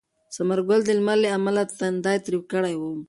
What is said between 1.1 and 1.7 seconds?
له امله